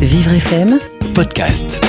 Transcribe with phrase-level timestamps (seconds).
[0.00, 0.78] Vivre FM
[1.14, 1.80] podcast.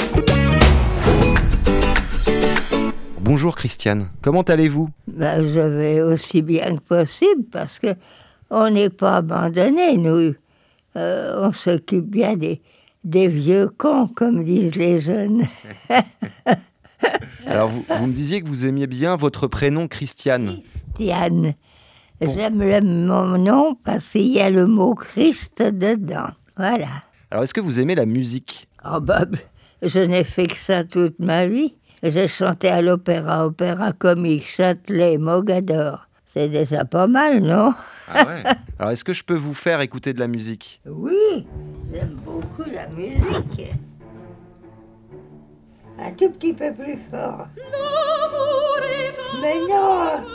[3.20, 4.90] Bonjour Christiane, comment allez-vous?
[5.08, 7.96] Ben, je vais aussi bien que possible parce que
[8.50, 10.34] on n'est pas abandonnés, nous.
[10.97, 12.62] Euh, on s'occupe bien des,
[13.04, 15.43] des vieux cons, comme disent les jeunes.
[17.45, 20.57] Alors vous, vous me disiez que vous aimiez bien votre prénom Christiane.
[20.98, 21.53] Diane,
[22.21, 26.30] j'aime le- mon nom parce qu'il y a le mot Christ dedans.
[26.57, 26.88] Voilà.
[27.32, 28.68] Alors est-ce que vous aimez la musique?
[28.86, 29.26] Oh, bah,
[29.81, 31.73] je n'ai fait que ça toute ma vie.
[32.03, 36.08] J'ai chanté à l'opéra, opéra comique, Châtelet, Mogador.
[36.25, 37.73] C'est déjà pas mal, non?
[38.09, 38.44] Ah ouais
[38.80, 40.81] Alors est-ce que je peux vous faire écouter de la musique?
[40.86, 41.48] Oui,
[41.94, 43.70] j'aime beaucoup la musique.
[46.00, 47.48] Un tout petit peu plus fort.
[49.41, 50.25] Mais non,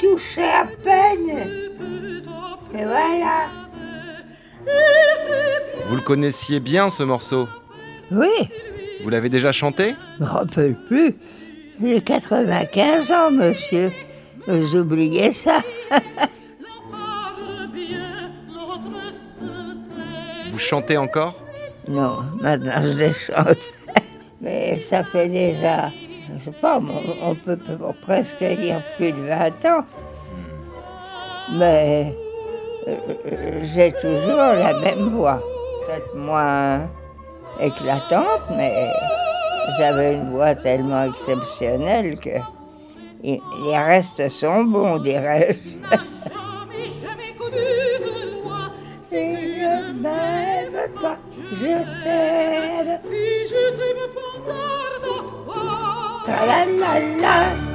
[0.00, 1.28] touchez à peine.
[2.78, 3.48] Et voilà.
[5.88, 7.48] Vous le connaissiez bien ce morceau
[8.10, 8.28] Oui,
[9.02, 9.94] Vous l'avez déjà chanté?
[10.18, 11.16] Je me rappelle plus.
[11.82, 13.90] J'ai 95 ans, monsieur.
[14.46, 15.60] Vous oubliez ça
[20.50, 21.34] Vous chantez encore?
[21.86, 23.68] Non, maintenant je les chante.
[24.42, 25.90] Mais ça fait déjà,
[26.38, 27.58] je sais pas, on, on peut,
[28.02, 29.84] presque dire plus de 20 ans.
[31.52, 32.14] Mais
[32.86, 32.94] euh,
[33.32, 35.42] euh, j'ai toujours la même voix.
[35.88, 36.86] Peut-être moins
[37.58, 38.92] éclatante, mais
[39.78, 42.36] j'avais une voix tellement exceptionnelle que
[43.22, 45.78] les restes sont bons, dirais-je.
[49.00, 51.16] Si je m'aime pas,
[51.52, 52.98] je t'aime.
[53.00, 54.04] Si je t'aime
[54.44, 55.46] pas,
[56.46, 57.67] la la la.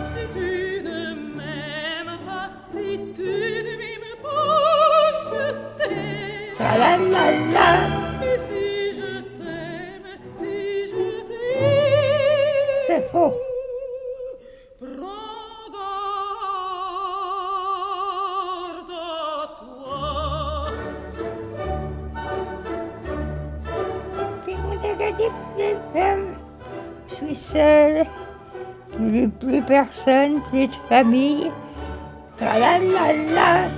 [29.63, 31.51] Personne, plus de famille.
[32.37, 33.69] Ta la la la.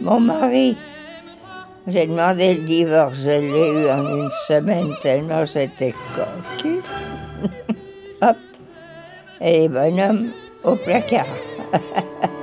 [0.00, 0.76] Mon mari,
[1.86, 6.80] j'ai demandé le divorce, je l'ai eu en une semaine tellement j'étais cocu.
[8.22, 8.36] Hop,
[9.40, 10.30] et les bonhommes
[10.64, 11.26] au placard.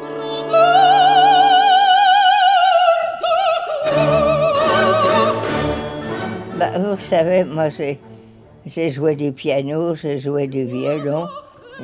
[6.60, 11.30] Bah, vous savez, moi j'ai joué du piano, j'ai joué du violon.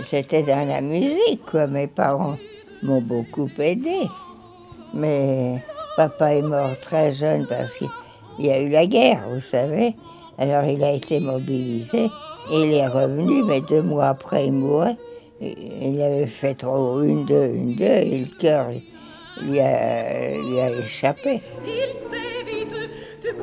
[0.01, 1.67] J'étais dans la musique, quoi.
[1.67, 2.37] Mes parents
[2.83, 4.07] m'ont beaucoup aidé.
[4.93, 5.61] Mais
[5.97, 7.89] papa est mort très jeune parce qu'il
[8.39, 9.95] y a eu la guerre, vous savez.
[10.37, 12.09] Alors il a été mobilisé.
[12.51, 14.97] Il est revenu, mais deux mois après, il mourait.
[15.41, 18.67] Il avait fait trop une, deux, une, deux, et le cœur
[19.41, 21.41] lui a, lui a échappé.
[21.65, 22.75] Il t'évite,
[23.21, 23.33] tu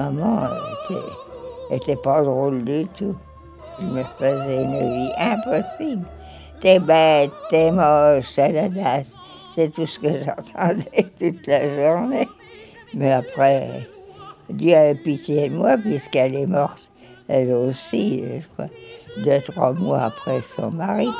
[0.00, 0.48] Maman
[0.88, 3.14] était, était pas drôle du tout.
[3.78, 6.06] Je me faisait une vie impossible.
[6.58, 9.14] T'es bête, t'es moche, saladasse.
[9.54, 12.26] C'est tout ce que j'entendais toute la journée.
[12.94, 13.90] Mais après,
[14.48, 16.90] Dieu a eu pitié de moi puisqu'elle est morte,
[17.28, 18.70] elle aussi, je crois,
[19.22, 21.10] deux, trois mois après son mari.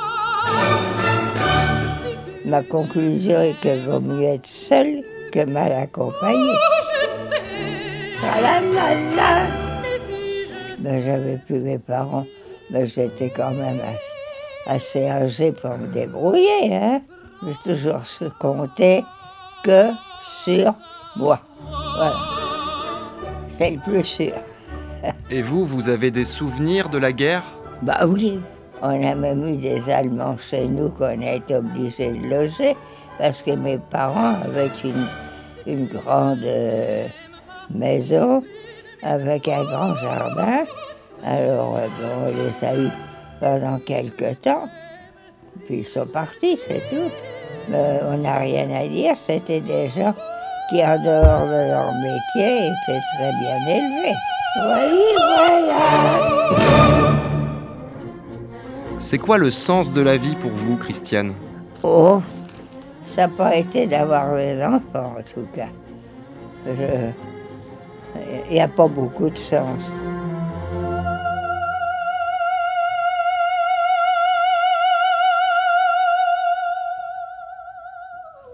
[2.45, 6.55] Ma conclusion est qu'il vaut mieux être seule que mal accompagnée.
[6.55, 6.91] je
[10.79, 12.25] Ben, j'avais plus mes parents,
[12.71, 14.15] mais j'étais quand même assez,
[14.65, 16.73] assez âgé pour me débrouiller.
[16.73, 17.01] Hein?
[17.45, 19.03] J'ai toujours se compter
[19.63, 19.91] que
[20.43, 20.73] sur
[21.15, 21.39] moi.
[21.95, 22.15] Voilà.
[23.49, 24.33] C'est le plus sûr.
[25.29, 27.43] Et vous, vous avez des souvenirs de la guerre?
[27.83, 28.39] Bah oui,
[28.81, 32.75] on a même eu des Allemands chez nous qu'on a été obligés de loger
[33.19, 35.05] parce que mes parents avaient une,
[35.67, 37.07] une grande euh,
[37.69, 38.43] maison
[39.03, 40.65] avec un grand jardin.
[41.25, 42.91] Alors, euh, bon, on les a eus
[43.39, 44.67] pendant quelque temps.
[45.65, 47.11] Puis ils sont partis, c'est tout.
[47.69, 50.13] Mais on n'a rien à dire, c'était des gens
[50.69, 54.15] qui, en dehors de leur métier, étaient très bien élevés.
[54.57, 55.77] Oui, voilà.
[58.97, 61.33] C'est quoi le sens de la vie pour vous, Christiane?
[61.83, 62.21] Oh,
[63.03, 65.69] ça n'a pas été d'avoir des enfants, en tout cas.
[66.65, 67.11] Je...
[68.49, 69.83] N'y a pas beaucoup de sens.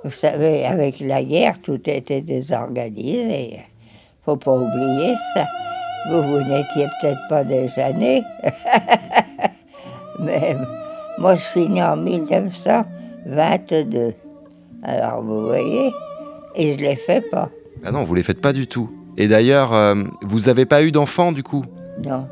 [0.04, 3.62] Vous savez, avec la guerre, tout était désorganisé.
[4.24, 5.48] Faut pas oublier ça.
[6.09, 8.24] Vous, vous n'étiez peut-être pas déjà né.
[10.19, 10.56] Mais
[11.18, 14.13] moi, je suis né en 1922.
[14.83, 15.92] Alors, vous voyez,
[16.56, 17.50] et je ne les fais pas.
[17.83, 18.89] Ah non, vous les faites pas du tout.
[19.18, 21.64] Et d'ailleurs, euh, vous n'avez pas eu d'enfant du coup?
[22.04, 22.28] Non,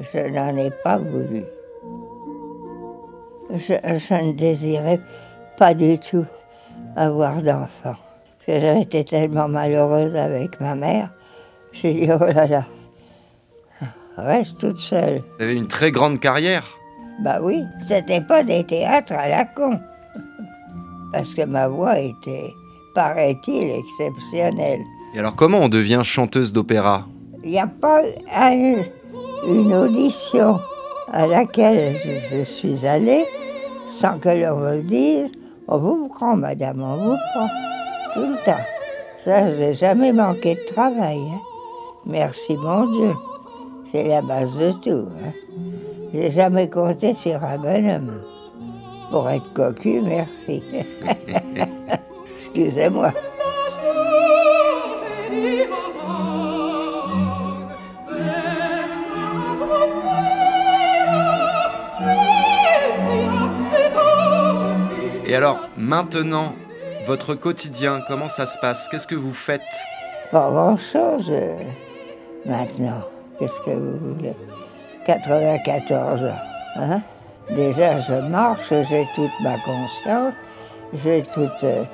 [0.00, 1.42] je n'en ai pas voulu.
[3.50, 5.00] Je, je ne désirais
[5.56, 6.26] pas du tout
[6.96, 7.94] avoir d'enfant.
[7.94, 11.12] Parce que j'avais été tellement malheureuse avec ma mère.
[11.72, 12.64] J'ai dit, oh là là,
[14.16, 15.22] reste toute seule.
[15.38, 16.66] Vous avez une très grande carrière.
[17.22, 19.80] Bah oui, c'était pas des théâtres à la con.
[21.12, 22.52] Parce que ma voix était,
[22.94, 24.80] paraît-il, exceptionnelle.
[25.16, 27.06] Et alors comment on devient chanteuse d'opéra?
[27.42, 28.02] Il n'y a pas
[28.52, 28.82] eu
[29.48, 30.60] une audition
[31.10, 33.24] à laquelle je, je suis allée
[33.86, 35.32] sans que l'on me dise
[35.68, 37.48] On vous prend, madame, on vous prend.
[38.12, 38.60] Tout le temps.
[39.16, 41.18] Ça, j'ai jamais manqué de travail.
[41.18, 41.40] hein.
[42.04, 43.14] Merci, mon Dieu.
[43.86, 45.08] C'est la base de tout.
[45.24, 45.32] Hein.
[46.12, 48.20] J'ai jamais compté sur un bonhomme.
[49.10, 50.62] Pour être cocu, merci.
[52.34, 53.12] Excusez-moi.
[65.28, 66.54] Et alors maintenant,
[67.04, 68.88] votre quotidien, comment ça se passe?
[68.88, 69.60] Qu'est-ce que vous faites?
[70.30, 71.58] Pas grand-chose euh,
[72.44, 73.02] maintenant.
[73.38, 74.34] Qu'est-ce que vous voulez?
[75.04, 76.28] 94 ans.
[76.76, 77.00] Hein?
[77.50, 80.34] Déjà, je marche, j'ai toute ma conscience,
[80.92, 81.84] j'ai tout, euh,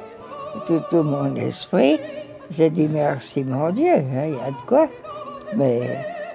[0.66, 1.98] tout, tout mon esprit.
[2.54, 4.86] J'ai dit merci, mon Dieu, hein, il y a de quoi.
[5.56, 5.80] Mais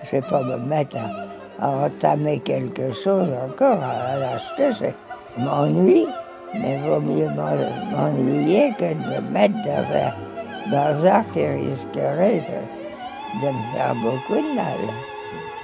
[0.04, 4.72] je ne vais pas me mettre à, à entamer quelque chose encore à l'âge que
[4.72, 4.94] j'ai.
[5.38, 6.08] M'ennuie,
[6.56, 13.46] mais vaut mieux m'en- m'ennuyer que de me mettre dans un bazar qui risquerait de,
[13.46, 14.80] de me faire beaucoup de mal.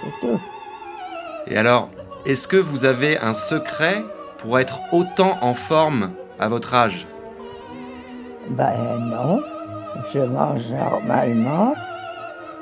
[0.01, 0.39] C'est tout.
[1.47, 1.89] Et alors,
[2.27, 4.03] est-ce que vous avez un secret
[4.37, 7.07] pour être autant en forme à votre âge?
[8.49, 9.41] Ben non,
[10.13, 11.73] je mange normalement.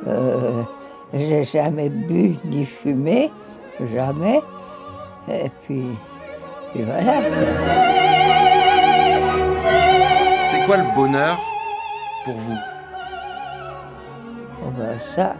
[0.07, 0.63] Euh,
[1.13, 3.31] j'ai jamais bu ni fumé,
[3.93, 4.41] jamais.
[5.29, 5.85] Et puis,
[6.71, 7.13] puis voilà.
[10.39, 11.37] C'est quoi le bonheur
[12.25, 12.57] pour vous?
[14.63, 15.35] Oh ben ça,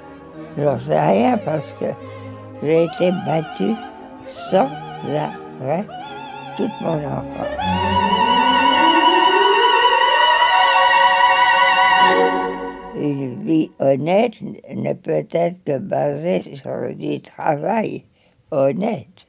[0.58, 1.86] j'en sais rien parce que
[2.64, 3.76] j'ai été battue
[4.26, 4.70] sans
[5.62, 5.86] arrêt
[6.56, 8.21] toute mon enfance.
[13.02, 18.06] Une vie honnête ne peut être que basée sur du travail
[18.52, 19.26] honnête.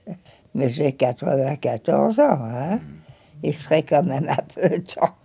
[0.54, 2.80] Mais j'ai 94 ans, hein.
[3.42, 5.16] Il serait quand même un peu temps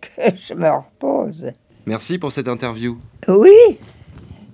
[0.00, 1.50] que je me repose.
[1.84, 2.96] Merci pour cette interview.
[3.26, 3.78] Oui,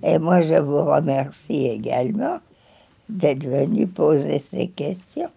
[0.01, 2.39] et moi je vous remercie également
[3.07, 5.29] d'être venu poser ces questions.